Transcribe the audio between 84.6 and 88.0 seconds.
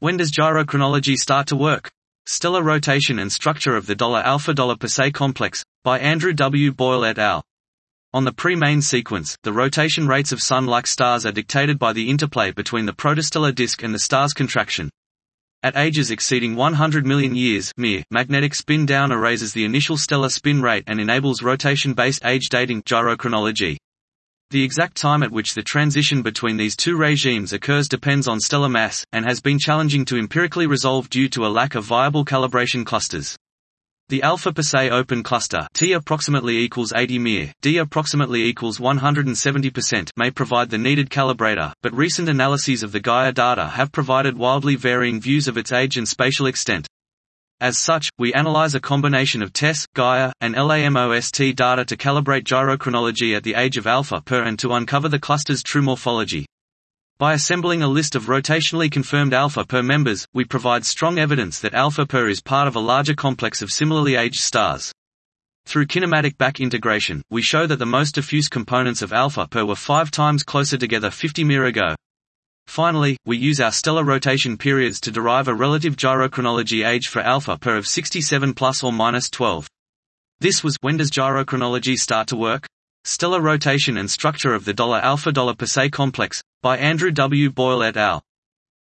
the dollar alpha dollar Persei complex by Andrew W. Boyle et